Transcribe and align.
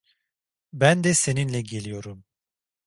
Ben 0.73 1.03
de 1.03 1.13
seninle 1.13 1.61
geliyorum. 1.61 2.23